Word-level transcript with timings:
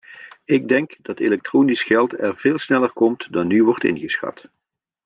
Ik 0.45 0.67
denk 0.67 0.95
dat 1.01 1.19
elektronisch 1.19 1.83
geld 1.83 2.19
er 2.19 2.37
veel 2.37 2.57
sneller 2.57 2.93
komt 2.93 3.27
dan 3.33 3.47
nu 3.47 3.63
wordt 3.63 3.83
ingeschat. 3.83 4.49